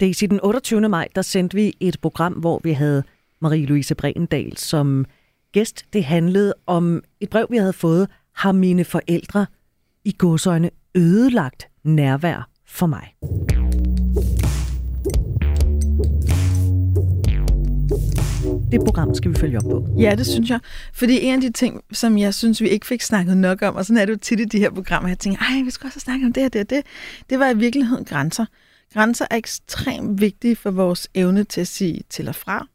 Daisy, 0.00 0.24
den 0.24 0.40
28. 0.42 0.88
maj, 0.88 1.08
der 1.14 1.22
sendte 1.22 1.54
vi 1.54 1.74
et 1.80 2.00
program, 2.00 2.32
hvor 2.32 2.60
vi 2.64 2.72
havde 2.72 3.02
Marie-Louise 3.44 3.94
Brendal 3.94 4.56
som 4.56 5.04
gæst. 5.52 5.84
Det 5.92 6.04
handlede 6.04 6.54
om 6.66 7.02
et 7.20 7.30
brev, 7.30 7.46
vi 7.50 7.56
havde 7.56 7.72
fået. 7.72 8.08
Har 8.34 8.52
mine 8.52 8.84
forældre 8.84 9.46
i 10.04 10.14
godsøjne 10.18 10.70
ødelagt 10.94 11.68
nærvær 11.84 12.48
for 12.66 12.86
mig? 12.86 13.14
Det 18.72 18.80
program 18.80 19.14
skal 19.14 19.30
vi 19.30 19.36
følge 19.36 19.58
op 19.58 19.70
på. 19.70 19.86
Ja, 19.98 20.14
det 20.18 20.26
synes 20.26 20.50
jeg. 20.50 20.60
Fordi 20.92 21.20
en 21.20 21.34
af 21.34 21.40
de 21.40 21.52
ting, 21.52 21.80
som 21.92 22.18
jeg 22.18 22.34
synes, 22.34 22.60
vi 22.60 22.68
ikke 22.68 22.86
fik 22.86 23.02
snakket 23.02 23.36
nok 23.36 23.62
om, 23.62 23.74
og 23.74 23.84
sådan 23.84 24.02
er 24.02 24.04
det 24.04 24.12
jo 24.12 24.18
tit 24.18 24.40
i 24.40 24.44
de 24.44 24.58
her 24.58 24.70
programmer, 24.70 25.08
jeg 25.08 25.18
tænker, 25.18 25.38
ej, 25.42 25.62
vi 25.64 25.70
skal 25.70 25.86
også 25.86 26.00
snakke 26.00 26.26
om 26.26 26.32
det 26.32 26.44
og 26.44 26.52
det 26.52 26.60
og 26.60 26.70
det, 26.70 26.82
det 27.30 27.38
var 27.38 27.50
i 27.50 27.56
virkeligheden 27.56 28.04
grænser. 28.04 28.44
Grænser 28.96 29.26
er 29.30 29.36
ekstremt 29.36 30.20
vigtige 30.20 30.56
for 30.56 30.70
vores 30.70 31.08
evne 31.14 31.44
til 31.44 31.60
at 31.60 31.68
sige 31.68 32.02
til 32.10 32.28
og 32.28 32.34
fra. 32.34 32.66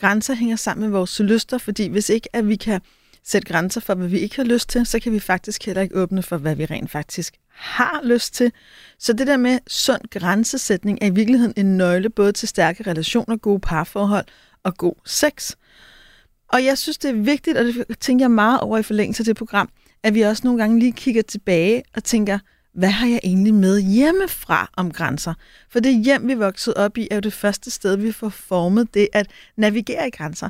Grænser 0.00 0.34
hænger 0.34 0.56
sammen 0.56 0.82
med 0.82 0.90
vores 0.98 1.20
lyster, 1.20 1.58
fordi 1.58 1.88
hvis 1.88 2.08
ikke 2.08 2.36
at 2.36 2.48
vi 2.48 2.56
kan 2.56 2.80
sætte 3.24 3.52
grænser 3.52 3.80
for, 3.80 3.94
hvad 3.94 4.08
vi 4.08 4.18
ikke 4.18 4.36
har 4.36 4.44
lyst 4.44 4.68
til, 4.68 4.86
så 4.86 5.00
kan 5.00 5.12
vi 5.12 5.18
faktisk 5.18 5.66
heller 5.66 5.82
ikke 5.82 5.96
åbne 5.96 6.22
for, 6.22 6.36
hvad 6.36 6.56
vi 6.56 6.64
rent 6.64 6.90
faktisk 6.90 7.34
har 7.48 8.00
lyst 8.04 8.34
til. 8.34 8.52
Så 8.98 9.12
det 9.12 9.26
der 9.26 9.36
med 9.36 9.58
sund 9.66 10.00
grænsesætning 10.10 10.98
er 11.00 11.06
i 11.06 11.10
virkeligheden 11.10 11.54
en 11.56 11.76
nøgle 11.76 12.10
både 12.10 12.32
til 12.32 12.48
stærke 12.48 12.90
relationer, 12.90 13.36
gode 13.36 13.60
parforhold 13.60 14.26
og 14.62 14.76
god 14.76 14.94
sex. 15.06 15.52
Og 16.48 16.64
jeg 16.64 16.78
synes, 16.78 16.98
det 16.98 17.10
er 17.10 17.14
vigtigt, 17.14 17.56
og 17.56 17.64
det 17.64 17.98
tænker 18.00 18.24
jeg 18.24 18.30
meget 18.30 18.60
over 18.60 18.78
i 18.78 18.82
forlængelse 18.82 19.20
af 19.20 19.24
det 19.24 19.36
program, 19.36 19.68
at 20.02 20.14
vi 20.14 20.20
også 20.20 20.42
nogle 20.44 20.60
gange 20.62 20.78
lige 20.78 20.92
kigger 20.92 21.22
tilbage 21.22 21.82
og 21.94 22.04
tænker, 22.04 22.38
hvad 22.74 22.88
har 22.88 23.06
jeg 23.06 23.20
egentlig 23.24 23.54
med 23.54 23.80
hjemmefra 23.80 24.70
om 24.76 24.92
grænser? 24.92 25.34
For 25.70 25.80
det 25.80 26.04
hjem, 26.04 26.28
vi 26.28 26.34
voksede 26.34 26.76
op 26.76 26.98
i, 26.98 27.08
er 27.10 27.14
jo 27.14 27.20
det 27.20 27.32
første 27.32 27.70
sted, 27.70 27.96
vi 27.96 28.12
får 28.12 28.28
formet 28.28 28.94
det 28.94 29.08
at 29.12 29.26
navigere 29.56 30.08
i 30.08 30.10
grænser. 30.10 30.48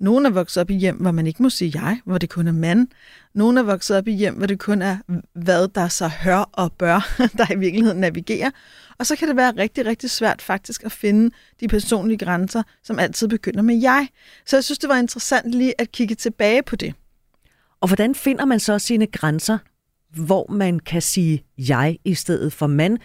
Nogle 0.00 0.28
er 0.28 0.32
vokset 0.32 0.60
op 0.60 0.70
i 0.70 0.74
hjem, 0.74 0.96
hvor 0.96 1.10
man 1.10 1.26
ikke 1.26 1.42
må 1.42 1.50
sige 1.50 1.82
jeg, 1.82 2.00
hvor 2.04 2.18
det 2.18 2.30
kun 2.30 2.48
er 2.48 2.52
mand. 2.52 2.88
Nogle 3.34 3.60
er 3.60 3.64
vokset 3.64 3.96
op 3.96 4.08
i 4.08 4.12
hjem, 4.12 4.34
hvor 4.34 4.46
det 4.46 4.58
kun 4.58 4.82
er, 4.82 4.96
hvad 5.34 5.68
der 5.68 5.88
så 5.88 6.08
hør 6.08 6.50
og 6.52 6.72
bør, 6.72 7.16
der 7.38 7.52
i 7.52 7.58
virkeligheden 7.58 8.00
navigerer. 8.00 8.50
Og 8.98 9.06
så 9.06 9.16
kan 9.16 9.28
det 9.28 9.36
være 9.36 9.52
rigtig, 9.56 9.86
rigtig 9.86 10.10
svært 10.10 10.42
faktisk 10.42 10.84
at 10.84 10.92
finde 10.92 11.34
de 11.60 11.68
personlige 11.68 12.18
grænser, 12.18 12.62
som 12.82 12.98
altid 12.98 13.28
begynder 13.28 13.62
med 13.62 13.80
jeg. 13.80 14.08
Så 14.46 14.56
jeg 14.56 14.64
synes, 14.64 14.78
det 14.78 14.88
var 14.88 14.96
interessant 14.96 15.50
lige 15.50 15.80
at 15.80 15.92
kigge 15.92 16.14
tilbage 16.14 16.62
på 16.62 16.76
det. 16.76 16.94
Og 17.80 17.88
hvordan 17.88 18.14
finder 18.14 18.44
man 18.44 18.60
så 18.60 18.78
sine 18.78 19.06
grænser, 19.06 19.58
hvor 20.16 20.52
man 20.52 20.78
kan 20.78 21.02
sige 21.02 21.44
jeg 21.58 21.98
i 22.04 22.14
stedet 22.14 22.52
for 22.52 22.66
man, 22.66 22.98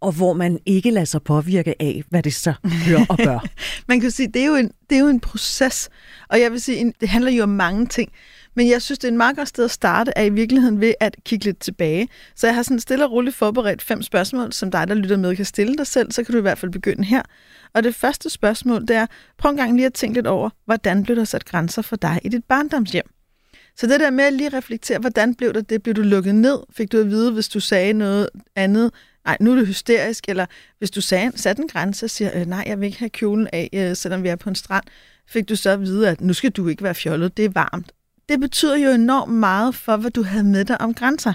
og 0.00 0.12
hvor 0.12 0.32
man 0.32 0.58
ikke 0.66 0.90
lader 0.90 1.04
sig 1.04 1.22
påvirke 1.22 1.82
af, 1.82 2.04
hvad 2.08 2.22
det 2.22 2.34
så 2.34 2.54
hører 2.62 3.06
og 3.08 3.18
bør. 3.18 3.46
man 3.88 4.00
kan 4.00 4.10
sige, 4.10 4.28
det 4.28 4.42
er, 4.42 4.46
jo 4.46 4.54
en, 4.54 4.70
det 4.90 4.96
er 4.96 5.00
jo 5.00 5.08
en 5.08 5.20
proces, 5.20 5.88
og 6.28 6.40
jeg 6.40 6.52
vil 6.52 6.60
sige, 6.60 6.92
det 7.00 7.08
handler 7.08 7.30
jo 7.30 7.42
om 7.42 7.48
mange 7.48 7.86
ting. 7.86 8.12
Men 8.54 8.68
jeg 8.68 8.82
synes, 8.82 8.98
det 8.98 9.08
er 9.08 9.12
en 9.12 9.16
meget 9.16 9.36
godt 9.36 9.48
sted 9.48 9.64
at 9.64 9.70
starte, 9.70 10.12
er 10.16 10.22
i 10.22 10.30
virkeligheden 10.30 10.80
ved 10.80 10.94
at 11.00 11.16
kigge 11.24 11.44
lidt 11.44 11.58
tilbage. 11.58 12.08
Så 12.34 12.46
jeg 12.46 12.54
har 12.54 12.62
sådan 12.62 12.80
stille 12.80 13.04
og 13.04 13.12
roligt 13.12 13.36
forberedt 13.36 13.82
fem 13.82 14.02
spørgsmål, 14.02 14.52
som 14.52 14.70
dig, 14.70 14.88
der 14.88 14.94
lytter 14.94 15.16
med, 15.16 15.36
kan 15.36 15.44
stille 15.44 15.76
dig 15.76 15.86
selv, 15.86 16.12
så 16.12 16.24
kan 16.24 16.32
du 16.32 16.38
i 16.38 16.42
hvert 16.42 16.58
fald 16.58 16.72
begynde 16.72 17.04
her. 17.04 17.22
Og 17.74 17.84
det 17.84 17.94
første 17.94 18.30
spørgsmål, 18.30 18.80
det 18.80 18.96
er, 18.96 19.06
prøv 19.38 19.50
en 19.50 19.56
gang 19.56 19.74
lige 19.76 19.86
at 19.86 19.94
tænke 19.94 20.14
lidt 20.14 20.26
over, 20.26 20.50
hvordan 20.64 21.02
blev 21.02 21.16
der 21.16 21.24
sat 21.24 21.44
grænser 21.44 21.82
for 21.82 21.96
dig 21.96 22.20
i 22.24 22.28
dit 22.28 22.44
barndomshjem? 22.44 23.15
Så 23.76 23.86
det 23.86 24.00
der 24.00 24.10
med 24.10 24.24
at 24.24 24.32
lige 24.32 24.48
reflektere, 24.48 24.98
hvordan 24.98 25.34
blev 25.34 25.54
det, 25.54 25.70
det 25.70 25.82
blev 25.82 25.94
du 25.94 26.02
lukket 26.02 26.34
ned? 26.34 26.58
Fik 26.70 26.92
du 26.92 27.00
at 27.00 27.10
vide, 27.10 27.32
hvis 27.32 27.48
du 27.48 27.60
sagde 27.60 27.92
noget 27.92 28.28
andet? 28.54 28.90
Nej, 29.24 29.36
nu 29.40 29.52
er 29.52 29.56
det 29.56 29.66
hysterisk. 29.66 30.24
Eller 30.28 30.46
hvis 30.78 30.90
du 30.90 31.00
sagde, 31.00 31.32
satte 31.34 31.62
en 31.62 31.68
grænse 31.68 32.06
og 32.06 32.10
siger, 32.10 32.40
øh, 32.40 32.46
nej, 32.46 32.64
jeg 32.66 32.80
vil 32.80 32.86
ikke 32.86 32.98
have 32.98 33.10
kjolen 33.10 33.48
af, 33.52 33.70
øh, 33.72 33.96
selvom 33.96 34.22
vi 34.22 34.28
er 34.28 34.36
på 34.36 34.48
en 34.48 34.54
strand, 34.54 34.84
fik 35.28 35.48
du 35.48 35.56
så 35.56 35.70
at 35.70 35.80
vide, 35.80 36.08
at 36.08 36.20
nu 36.20 36.32
skal 36.32 36.50
du 36.50 36.68
ikke 36.68 36.82
være 36.82 36.94
fjollet, 36.94 37.36
det 37.36 37.44
er 37.44 37.48
varmt. 37.48 37.92
Det 38.28 38.40
betyder 38.40 38.76
jo 38.76 38.90
enormt 38.90 39.32
meget 39.32 39.74
for, 39.74 39.96
hvad 39.96 40.10
du 40.10 40.22
havde 40.22 40.44
med 40.44 40.64
dig 40.64 40.80
om 40.80 40.94
grænser. 40.94 41.32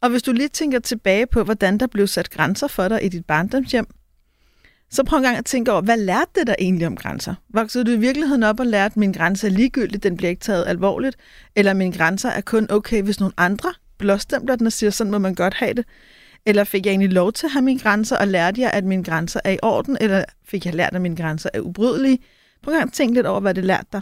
Og 0.00 0.10
hvis 0.10 0.22
du 0.22 0.32
lige 0.32 0.48
tænker 0.48 0.78
tilbage 0.78 1.26
på, 1.26 1.44
hvordan 1.44 1.78
der 1.78 1.86
blev 1.86 2.06
sat 2.06 2.30
grænser 2.30 2.66
for 2.66 2.88
dig 2.88 3.04
i 3.04 3.08
dit 3.08 3.26
barndomshjem, 3.26 3.86
så 4.94 5.04
prøv 5.04 5.16
en 5.16 5.22
gang 5.22 5.36
at 5.36 5.44
tænke 5.44 5.72
over, 5.72 5.80
hvad 5.80 5.96
lærte 5.96 6.30
det 6.34 6.46
der 6.46 6.54
egentlig 6.58 6.86
om 6.86 6.96
grænser? 6.96 7.34
Voksede 7.48 7.84
du 7.84 7.90
i 7.90 7.96
virkeligheden 7.96 8.42
op 8.42 8.60
og 8.60 8.66
lærte, 8.66 8.92
at 8.92 8.96
min 8.96 9.12
grænse 9.12 9.46
er 9.46 9.50
ligegyldig, 9.50 10.02
den 10.02 10.16
bliver 10.16 10.30
ikke 10.30 10.40
taget 10.40 10.64
alvorligt, 10.66 11.16
eller 11.56 11.74
min 11.74 11.92
grænser 11.92 12.28
er 12.28 12.40
kun 12.40 12.66
okay, 12.70 13.02
hvis 13.02 13.20
nogle 13.20 13.34
andre 13.36 13.72
blåstempler 13.98 14.56
den 14.56 14.66
og 14.66 14.72
siger, 14.72 14.90
sådan 14.90 15.10
må 15.10 15.18
man 15.18 15.34
godt 15.34 15.54
have 15.54 15.74
det? 15.74 15.84
Eller 16.46 16.64
fik 16.64 16.86
jeg 16.86 16.92
egentlig 16.92 17.12
lov 17.12 17.32
til 17.32 17.46
at 17.46 17.52
have 17.52 17.62
mine 17.62 17.80
grænser, 17.80 18.16
og 18.16 18.28
lærte 18.28 18.60
jeg, 18.60 18.70
at 18.70 18.84
mine 18.84 19.04
grænser 19.04 19.40
er 19.44 19.50
i 19.50 19.58
orden, 19.62 19.96
eller 20.00 20.24
fik 20.44 20.66
jeg 20.66 20.74
lært, 20.74 20.94
at 20.94 21.00
mine 21.00 21.16
grænser 21.16 21.50
er 21.54 21.60
ubrydelige? 21.60 22.18
Prøv 22.62 22.74
en 22.74 22.78
gang 22.78 22.88
at 22.88 22.92
tænke 22.92 23.14
lidt 23.14 23.26
over, 23.26 23.40
hvad 23.40 23.54
det 23.54 23.64
lærte 23.64 23.86
dig. 23.92 24.00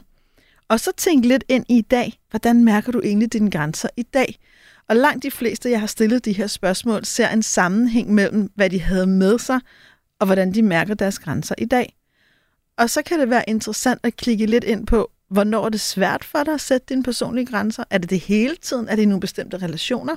Og 0.68 0.80
så 0.80 0.90
tænk 0.96 1.24
lidt 1.24 1.44
ind 1.48 1.64
i 1.68 1.80
dag. 1.80 2.20
Hvordan 2.30 2.64
mærker 2.64 2.92
du 2.92 3.00
egentlig 3.04 3.32
dine 3.32 3.50
grænser 3.50 3.88
i 3.96 4.02
dag? 4.02 4.38
Og 4.88 4.96
langt 4.96 5.22
de 5.22 5.30
fleste, 5.30 5.70
jeg 5.70 5.80
har 5.80 5.86
stillet 5.86 6.24
de 6.24 6.32
her 6.32 6.46
spørgsmål, 6.46 7.04
ser 7.04 7.28
en 7.28 7.42
sammenhæng 7.42 8.14
mellem, 8.14 8.50
hvad 8.54 8.70
de 8.70 8.80
havde 8.80 9.06
med 9.06 9.38
sig, 9.38 9.60
og 10.22 10.26
hvordan 10.26 10.54
de 10.54 10.62
mærker 10.62 10.94
deres 10.94 11.18
grænser 11.18 11.54
i 11.58 11.64
dag. 11.64 11.96
Og 12.76 12.90
så 12.90 13.02
kan 13.02 13.20
det 13.20 13.30
være 13.30 13.44
interessant 13.48 14.00
at 14.02 14.16
klikke 14.16 14.46
lidt 14.46 14.64
ind 14.64 14.86
på, 14.86 15.10
hvornår 15.28 15.64
er 15.64 15.68
det 15.68 15.80
svært 15.80 16.24
for 16.24 16.44
dig 16.44 16.54
at 16.54 16.60
sætte 16.60 16.86
dine 16.88 17.02
personlige 17.02 17.46
grænser? 17.46 17.84
Er 17.90 17.98
det 17.98 18.10
det 18.10 18.20
hele 18.20 18.56
tiden? 18.56 18.88
Er 18.88 18.96
det 18.96 19.02
i 19.02 19.06
nogle 19.06 19.20
bestemte 19.20 19.56
relationer? 19.56 20.16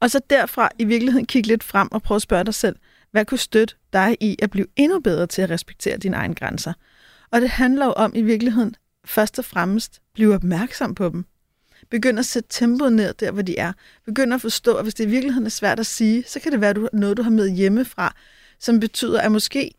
Og 0.00 0.10
så 0.10 0.20
derfra 0.30 0.68
i 0.78 0.84
virkeligheden 0.84 1.26
kigge 1.26 1.48
lidt 1.48 1.64
frem 1.64 1.88
og 1.92 2.02
prøve 2.02 2.16
at 2.16 2.22
spørge 2.22 2.44
dig 2.44 2.54
selv, 2.54 2.76
hvad 3.10 3.24
kunne 3.24 3.38
støtte 3.38 3.74
dig 3.92 4.16
i 4.20 4.36
at 4.42 4.50
blive 4.50 4.66
endnu 4.76 5.00
bedre 5.00 5.26
til 5.26 5.42
at 5.42 5.50
respektere 5.50 5.96
dine 5.96 6.16
egne 6.16 6.34
grænser? 6.34 6.72
Og 7.30 7.40
det 7.40 7.50
handler 7.50 7.86
jo 7.86 7.92
om 7.92 8.12
i 8.14 8.22
virkeligheden 8.22 8.76
først 9.04 9.38
og 9.38 9.44
fremmest 9.44 10.00
blive 10.14 10.34
opmærksom 10.34 10.94
på 10.94 11.08
dem. 11.08 11.24
Begynd 11.90 12.18
at 12.18 12.26
sætte 12.26 12.48
tempoet 12.52 12.92
ned 12.92 13.14
der, 13.14 13.30
hvor 13.30 13.42
de 13.42 13.58
er. 13.58 13.72
Begynd 14.04 14.34
at 14.34 14.40
forstå, 14.40 14.76
at 14.76 14.84
hvis 14.84 14.94
det 14.94 15.04
i 15.04 15.08
virkeligheden 15.08 15.46
er 15.46 15.50
svært 15.50 15.80
at 15.80 15.86
sige, 15.86 16.24
så 16.26 16.40
kan 16.40 16.52
det 16.52 16.60
være 16.60 16.88
noget, 16.92 17.16
du 17.16 17.22
har 17.22 17.30
med 17.30 17.48
hjemmefra, 17.48 18.14
som 18.64 18.80
betyder, 18.80 19.20
at 19.20 19.32
måske 19.32 19.70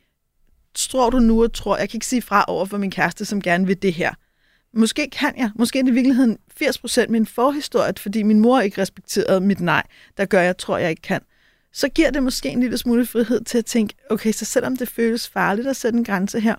tror 0.74 1.10
du 1.10 1.20
nu 1.20 1.44
og 1.44 1.54
tror, 1.54 1.78
jeg 1.78 1.90
kan 1.90 1.98
ikke 1.98 2.06
sige 2.06 2.22
fra 2.22 2.46
over 2.48 2.66
for 2.66 2.78
min 2.78 2.92
kæreste, 2.92 3.26
som 3.26 3.42
gerne 3.42 3.68
vil 3.68 3.82
det 3.82 3.94
her. 3.94 4.14
Måske 4.74 5.10
kan 5.10 5.34
jeg. 5.38 5.52
Måske 5.56 5.80
er 5.80 5.84
det 5.84 5.92
i 5.92 5.94
virkeligheden 5.94 6.38
80% 6.62 7.08
min 7.08 7.26
forhistorie, 7.26 7.94
fordi 7.98 8.24
min 8.24 8.40
mor 8.40 8.60
ikke 8.60 8.82
respekterede 8.82 9.42
mit 9.42 9.60
nej, 9.60 9.84
der 10.18 10.26
gør, 10.26 10.42
jeg 10.42 10.58
tror, 10.58 10.78
jeg 10.78 10.90
ikke 10.90 11.02
kan. 11.02 11.22
Så 11.74 11.90
giver 11.90 12.12
det 12.12 12.24
måske 12.24 12.50
en 12.50 12.60
lille 12.60 12.78
smule 12.78 13.06
frihed 13.06 13.44
til 13.44 13.58
at 13.58 13.66
tænke, 13.66 13.96
okay, 14.10 14.32
så 14.32 14.46
selvom 14.46 14.78
det 14.78 14.90
føles 14.90 15.30
farligt 15.30 15.68
at 15.68 15.76
sætte 15.76 15.98
en 15.98 16.06
grænse 16.06 16.40
her, 16.40 16.56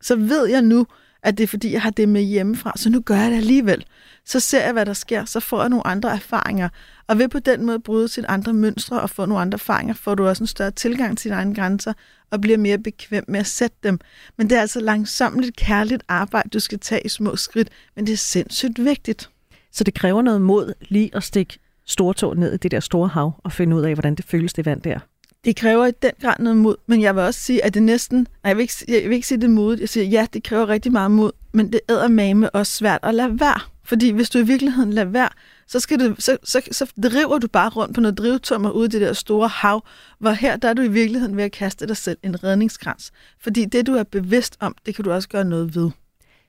så 0.00 0.16
ved 0.16 0.46
jeg 0.46 0.62
nu, 0.62 0.86
at 1.24 1.38
det 1.38 1.44
er 1.44 1.48
fordi, 1.48 1.72
jeg 1.72 1.82
har 1.82 1.90
det 1.90 2.08
med 2.08 2.22
hjemmefra, 2.22 2.72
så 2.76 2.90
nu 2.90 3.00
gør 3.00 3.16
jeg 3.16 3.30
det 3.30 3.36
alligevel. 3.36 3.84
Så 4.24 4.40
ser 4.40 4.64
jeg, 4.64 4.72
hvad 4.72 4.86
der 4.86 4.92
sker, 4.92 5.24
så 5.24 5.40
får 5.40 5.60
jeg 5.60 5.68
nogle 5.68 5.86
andre 5.86 6.10
erfaringer. 6.10 6.68
Og 7.06 7.18
ved 7.18 7.28
på 7.28 7.38
den 7.38 7.66
måde 7.66 7.80
bryde 7.80 8.08
sine 8.08 8.30
andre 8.30 8.52
mønstre 8.52 9.00
og 9.00 9.10
få 9.10 9.26
nogle 9.26 9.42
andre 9.42 9.56
erfaringer, 9.56 9.94
får 9.94 10.14
du 10.14 10.26
også 10.26 10.42
en 10.42 10.46
større 10.46 10.70
tilgang 10.70 11.18
til 11.18 11.24
dine 11.24 11.36
egne 11.36 11.54
grænser 11.54 11.92
og 12.30 12.40
bliver 12.40 12.58
mere 12.58 12.78
bekvem 12.78 13.24
med 13.28 13.40
at 13.40 13.46
sætte 13.46 13.76
dem. 13.82 14.00
Men 14.38 14.50
det 14.50 14.56
er 14.56 14.60
altså 14.60 14.80
langsomt 14.80 15.56
kærligt 15.56 16.02
arbejde, 16.08 16.48
du 16.48 16.60
skal 16.60 16.78
tage 16.78 17.00
i 17.04 17.08
små 17.08 17.36
skridt, 17.36 17.68
men 17.96 18.06
det 18.06 18.12
er 18.12 18.16
sindssygt 18.16 18.84
vigtigt. 18.84 19.30
Så 19.72 19.84
det 19.84 19.94
kræver 19.94 20.22
noget 20.22 20.42
mod 20.42 20.72
lige 20.80 21.10
at 21.14 21.22
stikke 21.22 21.58
stortå 21.86 22.34
ned 22.34 22.54
i 22.54 22.56
det 22.56 22.70
der 22.70 22.80
store 22.80 23.08
hav 23.08 23.40
og 23.44 23.52
finde 23.52 23.76
ud 23.76 23.82
af, 23.82 23.94
hvordan 23.94 24.14
det 24.14 24.24
føles, 24.24 24.52
det 24.52 24.66
vand 24.66 24.82
der. 24.82 24.98
Det 25.44 25.56
kræver 25.56 25.86
i 25.86 25.90
den 26.02 26.10
grad 26.20 26.34
noget 26.38 26.56
mod, 26.56 26.76
men 26.86 27.02
jeg 27.02 27.14
vil 27.14 27.22
også 27.22 27.40
sige, 27.40 27.64
at 27.64 27.74
det 27.74 27.82
næsten... 27.82 28.18
Nej, 28.18 28.26
jeg 28.44 28.56
vil 28.56 28.62
ikke, 28.62 28.74
jeg 28.88 29.08
vil 29.08 29.12
ikke 29.12 29.26
sige 29.26 29.40
det 29.40 29.50
modigt, 29.50 29.80
Jeg 29.80 29.88
siger, 29.88 30.04
ja, 30.04 30.26
det 30.32 30.42
kræver 30.42 30.68
rigtig 30.68 30.92
meget 30.92 31.10
mod, 31.10 31.32
men 31.52 31.72
det 31.72 31.80
æder 31.88 32.08
mame 32.08 32.50
også 32.50 32.72
svært 32.72 33.00
at 33.02 33.14
lade 33.14 33.40
være. 33.40 33.60
Fordi 33.84 34.10
hvis 34.10 34.30
du 34.30 34.38
i 34.38 34.42
virkeligheden 34.42 34.92
lader 34.92 35.10
være, 35.10 35.28
så, 35.66 35.80
skal 35.80 36.00
du, 36.00 36.14
så, 36.18 36.36
så, 36.44 36.60
så 36.70 36.92
driver 37.02 37.38
du 37.38 37.48
bare 37.48 37.68
rundt 37.68 37.94
på 37.94 38.00
noget 38.00 38.18
drivtummer 38.18 38.70
ude 38.70 38.86
i 38.86 38.88
det 38.88 39.00
der 39.00 39.12
store 39.12 39.48
hav, 39.48 39.84
hvor 40.18 40.30
her 40.30 40.56
der 40.56 40.68
er 40.68 40.74
du 40.74 40.82
i 40.82 40.88
virkeligheden 40.88 41.36
ved 41.36 41.44
at 41.44 41.52
kaste 41.52 41.86
dig 41.86 41.96
selv 41.96 42.18
en 42.22 42.44
redningskrans. 42.44 43.12
Fordi 43.40 43.64
det, 43.64 43.86
du 43.86 43.94
er 43.94 44.02
bevidst 44.02 44.56
om, 44.60 44.76
det 44.86 44.94
kan 44.94 45.04
du 45.04 45.12
også 45.12 45.28
gøre 45.28 45.44
noget 45.44 45.74
ved. 45.74 45.90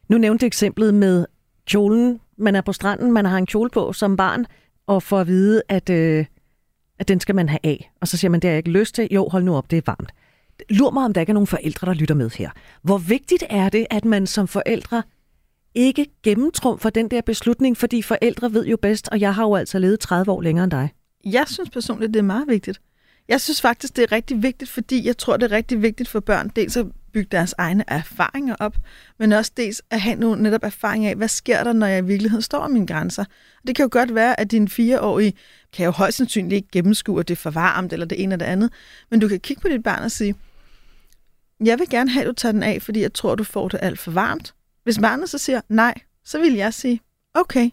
Nu 0.10 0.18
nævnte 0.18 0.42
du 0.42 0.46
eksemplet 0.46 0.94
med 0.94 1.26
kjolen. 1.66 2.20
Man 2.38 2.56
er 2.56 2.62
på 2.62 2.74
stranden, 2.74 3.12
man 3.12 3.26
har 3.26 3.38
en 3.38 3.46
kjole 3.46 3.70
på 3.70 3.94
som 3.94 4.18
barn, 4.18 4.46
og 4.88 5.04
får 5.04 5.20
at 5.20 5.28
vide, 5.28 5.62
at 5.70 5.90
øh, 5.90 6.26
at 7.00 7.08
den 7.08 7.20
skal 7.20 7.36
man 7.36 7.50
have 7.50 7.60
af. 7.64 7.92
Og 8.02 8.08
så 8.08 8.18
siger 8.18 8.30
man, 8.32 8.40
det 8.40 8.48
har 8.48 8.52
jeg 8.52 8.58
ikke 8.58 8.72
lyst 8.80 8.96
til. 8.96 9.08
Jo, 9.12 9.30
hold 9.30 9.44
nu 9.44 9.56
op, 9.56 9.72
det 9.72 9.78
er 9.78 9.82
varmt. 9.86 10.12
Lur 10.70 10.92
mig, 10.92 11.06
om 11.06 11.14
der 11.14 11.22
ikke 11.22 11.32
er 11.32 11.34
nogen 11.34 11.48
forældre, 11.48 11.88
der 11.88 11.94
lytter 11.94 12.16
med 12.16 12.30
her. 12.30 12.50
Hvor 12.82 12.98
vigtigt 12.98 13.44
er 13.50 13.70
det, 13.70 13.88
at 13.90 14.06
man 14.06 14.28
som 14.28 14.48
forældre 14.48 15.04
ikke 15.76 16.06
gennemtrumfer 16.24 16.90
den 16.90 17.12
der 17.12 17.22
beslutning, 17.22 17.78
fordi 17.78 18.02
forældre 18.02 18.54
ved 18.54 18.66
jo 18.66 18.78
bedst, 18.82 19.10
og 19.12 19.20
jeg 19.20 19.36
har 19.36 19.44
jo 19.44 19.56
altså 19.56 19.80
levet 19.80 20.00
30 20.00 20.32
år 20.32 20.42
længere 20.42 20.64
end 20.64 20.72
dig. 20.72 20.90
Jeg 21.26 21.46
synes 21.48 21.70
personligt, 21.70 22.14
det 22.14 22.20
er 22.20 22.24
meget 22.24 22.48
vigtigt. 22.48 22.82
Jeg 23.28 23.42
synes 23.42 23.62
faktisk, 23.62 23.96
det 23.96 24.04
er 24.04 24.12
rigtig 24.12 24.44
vigtigt, 24.44 24.72
fordi 24.72 25.08
jeg 25.08 25.18
tror, 25.18 25.38
det 25.38 25.52
er 25.52 25.56
rigtig 25.56 25.82
vigtigt 25.82 26.10
for 26.10 26.20
børn, 26.20 26.52
dels 26.56 26.78
at 26.78 26.86
bygge 27.14 27.30
deres 27.32 27.56
egne 27.58 27.84
erfaringer 27.88 28.56
op, 28.60 28.78
men 29.20 29.32
også 29.32 29.52
dels 29.58 29.82
at 29.90 30.02
have 30.02 30.16
nogle 30.16 30.44
netop 30.44 30.64
erfaringer 30.64 31.10
af, 31.10 31.16
hvad 31.16 31.28
sker 31.28 31.64
der, 31.64 31.74
når 31.74 31.88
jeg 31.88 32.04
i 32.04 32.06
virkeligheden 32.06 32.42
står 32.42 32.60
om 32.60 32.72
mine 32.72 32.88
grænser. 32.88 33.26
Det 33.68 33.76
kan 33.76 33.84
jo 33.84 33.90
godt 33.92 34.16
være, 34.16 34.40
at 34.40 34.52
din 34.52 34.68
fireårige 34.68 35.34
kan 35.74 35.86
jo 35.86 35.92
højst 35.92 36.18
sandsynligt 36.18 36.54
ikke 36.54 36.68
gennemskue, 36.72 37.20
at 37.20 37.28
det 37.28 37.34
er 37.34 37.42
for 37.42 37.50
varmt 37.50 37.94
eller 37.94 38.06
det 38.06 38.24
ene 38.24 38.34
eller 38.34 38.46
det 38.46 38.52
andet, 38.52 38.72
men 39.12 39.20
du 39.20 39.28
kan 39.28 39.40
kigge 39.40 39.62
på 39.62 39.68
dit 39.68 39.84
barn 39.84 40.04
og 40.04 40.12
sige, 40.12 40.36
jeg 41.66 41.80
vil 41.80 41.90
gerne 41.90 42.10
have, 42.10 42.22
at 42.22 42.28
du 42.28 42.34
tager 42.34 42.54
den 42.54 42.64
af, 42.64 42.82
fordi 42.82 43.02
jeg 43.02 43.14
tror, 43.14 43.36
du 43.36 43.44
får 43.44 43.68
det 43.68 43.80
alt 43.82 44.00
for 44.00 44.12
varmt. 44.12 44.54
Hvis 44.84 45.00
barnet 45.00 45.30
så 45.30 45.38
siger 45.38 45.62
nej, 45.70 45.94
så 46.26 46.40
vil 46.40 46.54
jeg 46.54 46.74
sige, 46.74 47.02
okay, 47.34 47.70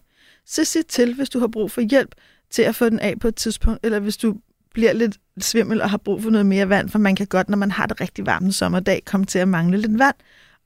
så 0.47 0.65
sig 0.65 0.87
til, 0.87 1.15
hvis 1.15 1.31
du 1.31 1.39
har 1.39 1.47
brug 1.47 1.71
for 1.71 1.81
hjælp 1.81 2.15
til 2.51 2.63
at 2.63 2.75
få 2.75 2.89
den 2.89 3.01
af 3.01 3.21
på 3.21 3.29
et 3.29 3.35
tidspunkt, 3.35 3.81
eller 3.83 3.99
hvis 3.99 4.17
du 4.17 4.37
bliver 4.75 4.93
lidt 4.93 5.19
svimmel 5.41 5.83
og 5.83 5.91
har 5.91 5.99
brug 5.99 6.23
for 6.23 6.31
noget 6.31 6.47
mere 6.47 6.69
vand, 6.69 6.89
for 6.89 6.99
man 6.99 7.17
kan 7.17 7.27
godt, 7.27 7.49
når 7.49 7.57
man 7.57 7.71
har 7.71 7.87
det 7.87 8.01
rigtig 8.01 8.27
varmt 8.27 8.47
en 8.47 8.53
sommerdag, 8.53 9.03
komme 9.07 9.27
til 9.27 9.39
at 9.39 9.49
mangle 9.49 9.79
lidt 9.79 9.99
vand. 9.99 10.15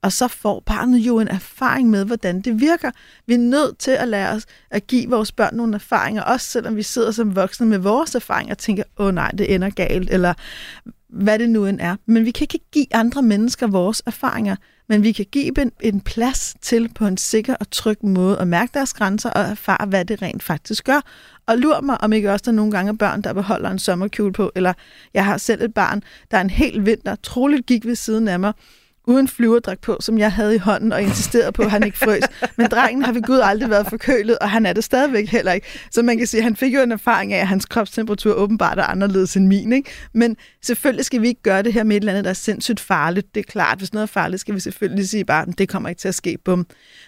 Og 0.01 0.11
så 0.11 0.27
får 0.27 0.63
barnet 0.65 0.97
jo 0.97 1.19
en 1.19 1.27
erfaring 1.27 1.89
med, 1.89 2.05
hvordan 2.05 2.41
det 2.41 2.59
virker. 2.59 2.91
Vi 3.25 3.33
er 3.33 3.37
nødt 3.37 3.77
til 3.77 3.91
at 3.91 4.07
lære 4.07 4.35
os 4.35 4.45
at 4.69 4.87
give 4.87 5.09
vores 5.09 5.31
børn 5.31 5.55
nogle 5.55 5.75
erfaringer, 5.75 6.21
også 6.21 6.47
selvom 6.47 6.75
vi 6.75 6.83
sidder 6.83 7.11
som 7.11 7.35
voksne 7.35 7.65
med 7.65 7.77
vores 7.77 8.15
erfaringer 8.15 8.53
og 8.53 8.57
tænker, 8.57 8.83
åh 8.97 9.13
nej, 9.13 9.31
det 9.31 9.55
ender 9.55 9.69
galt, 9.69 10.09
eller 10.09 10.33
hvad 11.09 11.39
det 11.39 11.49
nu 11.49 11.65
end 11.65 11.79
er. 11.81 11.95
Men 12.05 12.25
vi 12.25 12.31
kan 12.31 12.43
ikke 12.43 12.65
give 12.71 12.85
andre 12.95 13.21
mennesker 13.21 13.67
vores 13.67 14.03
erfaringer, 14.05 14.55
men 14.89 15.03
vi 15.03 15.11
kan 15.11 15.25
give 15.31 15.51
dem 15.51 15.71
en 15.81 16.01
plads 16.01 16.55
til 16.61 16.89
på 16.95 17.07
en 17.07 17.17
sikker 17.17 17.55
og 17.55 17.71
tryg 17.71 17.97
måde 18.01 18.39
at 18.39 18.47
mærke 18.47 18.73
deres 18.73 18.93
grænser 18.93 19.29
og 19.29 19.41
erfare, 19.41 19.85
hvad 19.87 20.05
det 20.05 20.21
rent 20.21 20.43
faktisk 20.43 20.85
gør. 20.85 21.01
Og 21.45 21.57
lur 21.57 21.81
mig, 21.81 22.01
om 22.01 22.13
ikke 22.13 22.31
også 22.31 22.43
der 22.45 22.51
nogle 22.51 22.71
gange 22.71 22.89
er 22.89 22.95
børn, 22.95 23.21
der 23.21 23.33
beholder 23.33 23.69
en 23.69 23.79
sommerkjole 23.79 24.33
på, 24.33 24.51
eller 24.55 24.73
jeg 25.13 25.25
har 25.25 25.37
selv 25.37 25.61
et 25.61 25.73
barn, 25.73 26.03
der 26.31 26.41
en 26.41 26.49
hel 26.49 26.85
vinter 26.85 27.15
troligt 27.15 27.65
gik 27.65 27.85
ved 27.85 27.95
siden 27.95 28.27
af 28.27 28.39
mig, 28.39 28.53
uden 29.07 29.27
flyverdragt 29.27 29.81
på, 29.81 29.97
som 29.99 30.17
jeg 30.17 30.31
havde 30.31 30.55
i 30.55 30.57
hånden 30.57 30.93
og 30.93 31.01
insisterede 31.01 31.51
på, 31.51 31.61
at 31.61 31.71
han 31.71 31.83
ikke 31.83 31.97
frøs. 31.97 32.23
Men 32.57 32.67
drengen 32.67 33.03
har 33.03 33.11
ved 33.11 33.21
Gud 33.21 33.39
aldrig 33.43 33.69
været 33.69 33.87
forkølet, 33.87 34.37
og 34.39 34.49
han 34.49 34.65
er 34.65 34.73
det 34.73 34.83
stadigvæk 34.83 35.29
heller 35.29 35.51
ikke. 35.51 35.67
Så 35.91 36.01
man 36.01 36.17
kan 36.17 36.27
sige, 36.27 36.39
at 36.39 36.43
han 36.43 36.55
fik 36.55 36.73
jo 36.73 36.81
en 36.81 36.91
erfaring 36.91 37.33
af, 37.33 37.39
at 37.39 37.47
hans 37.47 37.65
kropstemperatur 37.65 38.33
åbenbart 38.33 38.79
er 38.79 38.83
anderledes 38.83 39.37
end 39.37 39.47
min. 39.47 39.73
Ikke? 39.73 39.89
Men 40.13 40.35
selvfølgelig 40.63 41.05
skal 41.05 41.21
vi 41.21 41.27
ikke 41.27 41.41
gøre 41.41 41.63
det 41.63 41.73
her 41.73 41.83
med 41.83 41.95
et 41.95 42.01
eller 42.01 42.11
andet, 42.11 42.23
der 42.23 42.29
er 42.29 42.33
sindssygt 42.33 42.79
farligt. 42.79 43.35
Det 43.35 43.39
er 43.39 43.51
klart, 43.51 43.77
hvis 43.77 43.93
noget 43.93 44.03
er 44.03 44.11
farligt, 44.11 44.41
skal 44.41 44.55
vi 44.55 44.59
selvfølgelig 44.59 45.09
sige 45.09 45.25
bare, 45.25 45.47
at 45.47 45.57
det 45.57 45.69
kommer 45.69 45.89
ikke 45.89 45.99
til 45.99 46.07
at 46.07 46.15
ske. 46.15 46.37
Bum. 46.45 46.65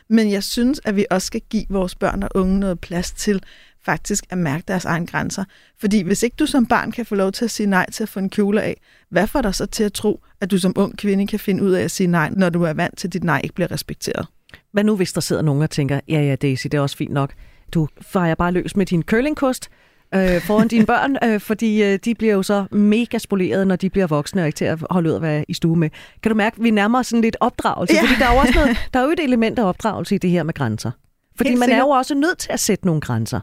Men 0.10 0.32
jeg 0.32 0.44
synes, 0.44 0.82
at 0.86 0.96
vi 0.96 1.06
også 1.12 1.26
skal 1.26 1.42
give 1.50 1.66
vores 1.70 1.96
børn 1.96 2.24
og 2.24 2.30
unge 2.36 2.60
noget 2.60 2.80
plads 2.80 3.12
til, 3.12 3.44
faktisk 3.86 4.24
at 4.30 4.38
mærke 4.38 4.64
deres 4.68 4.86
egne 4.86 5.08
grænser. 5.08 5.44
Fordi 5.80 6.02
hvis 6.02 6.24
ikke 6.24 6.36
du 6.40 6.46
som 6.46 6.66
barn 6.66 6.92
kan 6.92 7.06
få 7.06 7.16
lov 7.16 7.32
til 7.32 7.46
at 7.46 7.52
sige 7.52 7.68
nej 7.68 7.90
til 7.92 8.04
at 8.04 8.10
få 8.10 8.20
en 8.20 8.30
kjole 8.30 8.62
af, 8.62 8.82
hvad 9.10 9.28
får 9.28 9.42
dig 9.42 9.56
så 9.56 9.66
til 9.66 9.84
at 9.84 9.94
tro, 9.94 10.24
at 10.42 10.52
du 10.52 10.58
som 10.58 10.74
ung 10.76 10.98
kvinde 10.98 11.28
kan 11.28 11.40
finde 11.40 11.64
ud 11.64 11.72
af 11.72 11.84
at 11.84 11.92
sige 11.92 12.08
nej, 12.08 12.30
når 12.30 12.50
du 12.50 12.64
er 12.64 12.74
vant 12.74 12.98
til, 12.98 13.08
at 13.08 13.14
dit 13.14 13.24
nej 13.24 13.42
ikke 13.44 13.56
bliver 13.56 13.72
respekteret? 13.72 14.28
Hvad 14.72 14.84
nu, 14.84 14.96
hvis 14.96 15.14
der 15.14 15.22
sidder 15.22 15.42
nogen 15.42 15.62
og 15.62 15.70
tænker, 15.70 16.00
ja, 16.08 16.22
ja, 16.22 16.36
Daisy, 16.36 16.64
det 16.64 16.74
er 16.74 16.82
også 16.82 16.98
fint 16.98 17.14
nok. 17.14 17.34
Du 17.74 17.88
fejrer 18.02 18.36
bare 18.36 18.52
løs 18.52 18.76
med 18.76 18.86
din 18.86 19.04
curlingkost 19.04 19.70
øh, 20.16 20.42
foran 20.42 20.68
dine 20.68 20.86
børn, 20.94 21.18
øh, 21.24 21.40
fordi 21.40 21.84
øh, 21.84 22.00
de 22.06 22.16
bliver 22.16 22.34
jo 22.34 22.44
så 22.44 22.66
mega 22.72 23.18
spoleret, 23.18 23.68
når 23.68 23.76
de 23.76 23.90
bliver 23.90 24.08
voksne 24.08 24.42
og 24.42 24.48
ikke 24.48 24.58
til 24.58 24.66
at 24.66 24.80
holde 24.90 25.10
ud 25.10 25.16
at 25.16 25.22
være 25.22 25.46
i 25.48 25.54
stue 25.54 25.76
med. 25.76 25.90
Kan 26.24 26.30
du 26.30 26.36
mærke, 26.36 26.56
at 26.58 26.64
vi 26.64 26.72
nærmer 26.72 27.00
os 27.00 27.08
sådan 27.08 27.22
lidt 27.22 27.38
opdragelse? 27.40 27.96
Ja. 27.96 28.02
Fordi 28.02 28.14
der 28.20 28.26
er 28.26 28.34
jo 28.34 28.40
også 28.40 28.54
noget, 28.56 28.78
der 28.94 29.00
er 29.00 29.04
jo 29.04 29.10
et 29.10 29.20
element 29.20 29.60
af 29.60 29.64
opdragelse 29.64 30.16
i 30.16 30.18
det 30.18 30.30
her 30.30 30.44
med 30.44 30.54
grænser. 30.54 30.92
Fordi 31.40 31.50
Helt 31.50 31.60
man 31.60 31.68
sikkert. 31.68 31.80
er 31.82 31.86
jo 31.86 31.90
også 31.90 32.16
nødt 32.16 32.38
til 32.38 32.52
at 32.52 32.60
sætte 32.60 32.86
nogle 32.86 33.02
grænser. 33.02 33.40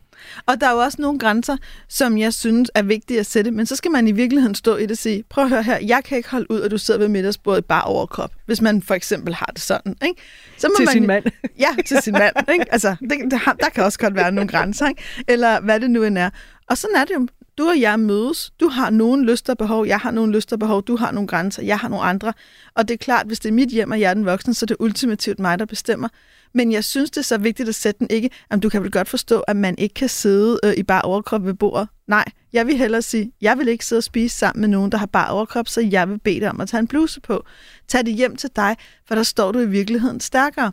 Og 0.47 0.61
der 0.61 0.67
er 0.67 0.73
jo 0.73 0.79
også 0.79 1.03
nogle 1.03 1.19
grænser, 1.19 1.57
som 1.89 2.19
jeg 2.19 2.35
synes 2.35 2.71
er 2.75 2.83
vigtige 2.83 3.21
at 3.21 3.27
sætte, 3.27 3.51
men 3.51 3.67
så 3.67 3.77
skal 3.77 3.91
man 3.91 4.09
i 4.09 4.13
virkeligheden 4.13 4.55
stå 4.55 4.77
i 4.77 4.83
det 4.83 4.91
og 4.91 4.97
sige, 4.97 5.25
prøv 5.29 5.45
at 5.45 5.51
høre 5.51 5.63
her, 5.63 5.79
jeg 5.79 6.05
kan 6.05 6.17
ikke 6.17 6.31
holde 6.31 6.51
ud, 6.51 6.61
at 6.61 6.71
du 6.71 6.79
sidder 6.79 7.01
ved 7.01 7.09
middagsbordet 7.09 7.65
bare 7.65 7.83
overkrop, 7.83 8.31
hvis 8.47 8.61
man 8.61 8.83
for 8.83 8.95
eksempel 8.95 9.35
har 9.35 9.51
det 9.55 9.63
sådan. 9.63 9.97
Ikke? 10.07 10.23
Så 10.59 10.69
må 10.69 10.75
til 10.77 10.85
man, 10.85 10.93
sin 10.93 11.07
mand. 11.07 11.25
Ja, 11.59 11.69
til 11.87 12.03
sin 12.03 12.13
mand. 12.13 12.35
Ikke? 12.53 12.73
Altså, 12.73 12.97
det, 13.01 13.31
der, 13.31 13.57
der 13.61 13.69
kan 13.69 13.85
også 13.85 13.99
godt 13.99 14.15
være 14.15 14.33
nogle 14.33 14.49
grænser, 14.49 14.89
ikke? 14.89 15.03
eller 15.29 15.61
hvad 15.61 15.81
det 15.81 15.91
nu 15.91 16.03
end 16.03 16.19
er. 16.19 16.31
Og 16.71 16.79
sådan 16.79 16.97
er 16.97 17.05
det 17.05 17.15
jo. 17.15 17.27
Du 17.59 17.69
og 17.69 17.81
jeg 17.81 18.01
mødes. 18.01 18.53
Du 18.61 18.69
har 18.69 18.91
nogle 18.91 19.27
lyster 19.31 19.53
og 19.53 19.59
behov, 19.59 19.87
jeg 19.87 19.99
har 19.99 20.11
nogle 20.11 20.33
lyster 20.33 20.57
og 20.57 20.61
behov, 20.61 20.83
du 20.83 20.97
har 20.97 21.13
nogle 21.13 21.29
grænser, 21.29 21.63
jeg 21.63 21.79
har 21.79 21.89
nogle 21.89 22.05
andre. 22.05 22.33
Og 22.75 22.89
det 22.89 22.95
er 22.95 22.99
klart, 22.99 23.27
hvis 23.27 23.41
det 23.41 23.49
er 23.49 23.53
mit 23.53 23.69
hjem, 23.69 23.91
og 23.91 24.01
jeg 24.01 24.11
er 24.11 24.15
den 24.15 24.27
voksne, 24.27 24.55
så 24.55 24.65
er 24.65 24.67
det 24.67 24.77
ultimativt 24.81 25.39
mig, 25.39 25.59
der 25.59 25.65
bestemmer. 25.65 26.09
Men 26.55 26.73
jeg 26.73 26.85
synes, 26.85 27.11
det 27.11 27.17
er 27.17 27.23
så 27.23 27.39
vigtigt 27.39 27.69
at 27.69 27.75
sætte 27.75 27.99
den 27.99 28.07
ikke, 28.11 28.31
at 28.51 28.63
du 28.63 28.69
kan 28.69 28.83
vel 28.83 28.91
godt 28.91 29.09
forstå, 29.09 29.41
at 29.41 29.57
man 29.57 29.75
ikke 29.79 29.95
kan 29.95 30.09
sidde 30.09 30.59
øh, 30.65 30.75
i 30.77 30.83
bare 30.83 31.03
overkrop 31.03 31.45
ved 31.45 31.55
bordet. 31.55 31.89
Nej, 32.09 32.25
jeg 32.53 32.67
vil 32.67 32.77
hellere 32.77 33.03
sige, 33.03 33.33
jeg 33.41 33.59
vil 33.59 33.69
ikke 33.69 33.85
sidde 33.85 34.01
og 34.01 34.05
spise 34.05 34.39
sammen 34.39 34.61
med 34.61 34.69
nogen, 34.69 34.93
der 34.93 34.99
har 34.99 35.07
bare 35.07 35.31
overkrop, 35.31 35.69
så 35.69 35.81
jeg 35.81 36.09
vil 36.09 36.19
bede 36.19 36.41
dig 36.41 36.51
om 36.51 36.61
at 36.61 36.69
tage 36.69 36.79
en 36.79 36.87
bluse 36.87 37.21
på. 37.21 37.45
Tag 37.89 38.07
det 38.07 38.15
hjem 38.15 38.37
til 38.37 38.51
dig, 38.57 38.77
for 39.09 39.15
der 39.15 39.23
står 39.23 39.53
du 39.53 39.59
i 39.59 39.69
virkeligheden 39.69 40.21
stærkere. 40.21 40.73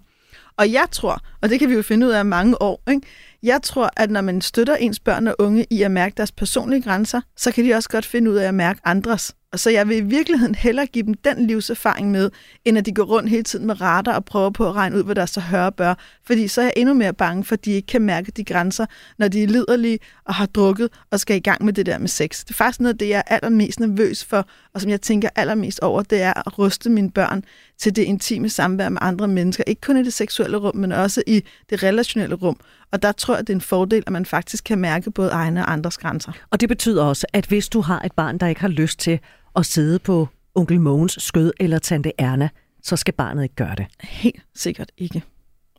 Og 0.57 0.71
jeg 0.71 0.85
tror, 0.91 1.19
og 1.41 1.49
det 1.49 1.59
kan 1.59 1.69
vi 1.69 1.73
jo 1.73 1.81
finde 1.81 2.07
ud 2.07 2.11
af 2.11 2.25
mange 2.25 2.61
år, 2.61 2.83
ikke? 2.91 3.07
jeg 3.43 3.61
tror, 3.63 3.89
at 3.97 4.11
når 4.11 4.21
man 4.21 4.41
støtter 4.41 4.75
ens 4.75 4.99
børn 4.99 5.27
og 5.27 5.35
unge 5.39 5.65
i 5.69 5.81
at 5.81 5.91
mærke 5.91 6.13
deres 6.17 6.31
personlige 6.31 6.81
grænser, 6.81 7.21
så 7.37 7.51
kan 7.51 7.65
de 7.65 7.73
også 7.73 7.89
godt 7.89 8.05
finde 8.05 8.31
ud 8.31 8.35
af 8.35 8.47
at 8.47 8.53
mærke 8.53 8.79
andres. 8.85 9.35
Og 9.53 9.59
så 9.59 9.69
jeg 9.69 9.87
vil 9.87 9.97
i 9.97 10.01
virkeligheden 10.01 10.55
hellere 10.55 10.85
give 10.85 11.05
dem 11.05 11.13
den 11.13 11.47
livserfaring 11.47 12.11
med, 12.11 12.31
end 12.65 12.77
at 12.77 12.85
de 12.85 12.93
går 12.93 13.03
rundt 13.03 13.29
hele 13.29 13.43
tiden 13.43 13.65
med 13.65 13.81
retter 13.81 14.13
og 14.13 14.25
prøver 14.25 14.49
på 14.49 14.67
at 14.67 14.75
regne 14.75 14.97
ud, 14.97 15.03
hvad 15.03 15.15
der 15.15 15.25
så 15.25 15.39
hører 15.39 15.69
bør. 15.69 15.93
Fordi 16.25 16.47
så 16.47 16.61
er 16.61 16.65
jeg 16.65 16.73
endnu 16.77 16.93
mere 16.93 17.13
bange 17.13 17.43
for, 17.43 17.53
at 17.53 17.65
de 17.65 17.71
ikke 17.71 17.85
kan 17.85 18.01
mærke 18.01 18.31
de 18.31 18.43
grænser, 18.43 18.85
når 19.17 19.27
de 19.27 19.43
er 19.43 19.47
liderlige 19.47 19.99
og 20.25 20.33
har 20.33 20.45
drukket 20.45 20.89
og 21.11 21.19
skal 21.19 21.35
i 21.35 21.39
gang 21.39 21.65
med 21.65 21.73
det 21.73 21.85
der 21.85 21.97
med 21.97 22.07
sex. 22.07 22.43
Det 22.43 22.49
er 22.49 22.53
faktisk 22.53 22.79
noget 22.79 22.93
af 22.93 22.97
det, 22.97 23.09
jeg 23.09 23.23
er 23.27 23.35
allermest 23.35 23.79
nervøs 23.79 24.25
for, 24.25 24.47
og 24.73 24.81
som 24.81 24.89
jeg 24.89 25.01
tænker 25.01 25.29
allermest 25.35 25.79
over, 25.79 26.01
det 26.01 26.21
er 26.21 26.33
at 26.47 26.59
ruste 26.59 26.89
mine 26.89 27.11
børn 27.11 27.43
til 27.83 27.95
det 27.95 28.03
intime 28.03 28.49
samvær 28.49 28.89
med 28.89 28.97
andre 29.01 29.27
mennesker. 29.27 29.63
Ikke 29.67 29.81
kun 29.81 29.97
i 29.97 30.03
det 30.03 30.13
seksuelle 30.13 30.57
rum, 30.57 30.75
men 30.75 30.91
også 30.91 31.23
i 31.27 31.43
det 31.69 31.83
relationelle 31.83 32.35
rum. 32.35 32.57
Og 32.91 33.01
der 33.01 33.11
tror 33.11 33.35
jeg, 33.35 33.47
det 33.47 33.53
er 33.53 33.57
en 33.57 33.61
fordel, 33.61 34.03
at 34.07 34.13
man 34.13 34.25
faktisk 34.25 34.63
kan 34.63 34.77
mærke 34.77 35.11
både 35.11 35.29
egne 35.29 35.65
og 35.65 35.71
andres 35.71 35.97
grænser. 35.97 36.31
Og 36.49 36.61
det 36.61 36.69
betyder 36.69 37.03
også, 37.03 37.27
at 37.33 37.45
hvis 37.45 37.69
du 37.69 37.81
har 37.81 38.01
et 38.01 38.11
barn, 38.11 38.37
der 38.37 38.47
ikke 38.47 38.61
har 38.61 38.67
lyst 38.67 38.99
til 38.99 39.19
at 39.55 39.65
sidde 39.65 39.99
på 39.99 40.27
onkel 40.55 40.81
Mogens 40.81 41.17
skød 41.19 41.51
eller 41.59 41.79
tante 41.79 42.11
Erna, 42.17 42.49
så 42.83 42.95
skal 42.95 43.13
barnet 43.13 43.43
ikke 43.43 43.55
gøre 43.55 43.75
det. 43.77 43.85
Helt 44.01 44.43
sikkert 44.55 44.91
ikke. 44.97 45.23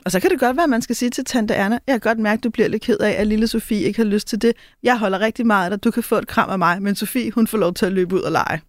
Og 0.05 0.11
så 0.11 0.19
kan 0.19 0.29
det 0.29 0.39
godt 0.39 0.57
være, 0.57 0.63
at 0.63 0.69
man 0.69 0.81
skal 0.81 0.95
sige 0.95 1.09
til 1.09 1.25
tante 1.25 1.53
Erna, 1.53 1.79
jeg 1.87 1.93
kan 1.93 2.09
godt 2.09 2.19
mærke, 2.19 2.39
at 2.39 2.43
du 2.43 2.49
bliver 2.49 2.67
lidt 2.67 2.81
ked 2.81 2.97
af, 2.97 3.15
at 3.17 3.27
lille 3.27 3.47
Sofie 3.47 3.81
ikke 3.81 3.99
har 3.99 4.05
lyst 4.05 4.27
til 4.27 4.41
det. 4.41 4.53
Jeg 4.83 4.99
holder 4.99 5.19
rigtig 5.19 5.47
meget 5.47 5.65
af 5.65 5.69
dig, 5.71 5.83
du 5.83 5.91
kan 5.91 6.03
få 6.03 6.15
et 6.15 6.27
kram 6.27 6.49
af 6.49 6.59
mig, 6.59 6.81
men 6.81 6.95
Sofie, 6.95 7.31
hun 7.31 7.47
får 7.47 7.57
lov 7.57 7.73
til 7.73 7.85
at 7.85 7.91
løbe 7.91 8.15
ud 8.15 8.21
og 8.21 8.31
lege. 8.31 8.61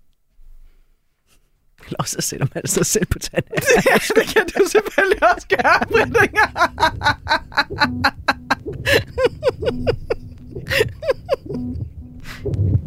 Og 1.99 2.09
så 2.09 2.21
sætter 2.21 2.47
man 2.55 2.67
sig 2.67 2.87
selv 2.87 3.06
på 3.06 3.19
tanden. 3.19 3.53
Ja, 3.91 3.94
det 4.21 4.27
kan 4.35 4.47
du 4.47 4.69
selvfølgelig 4.69 5.23
også 5.35 5.47
gøre, 5.49 5.81
Brittinger. 5.91 6.49